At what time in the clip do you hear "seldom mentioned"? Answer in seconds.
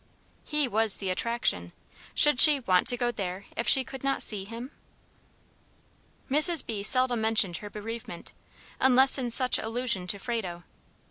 6.81-7.57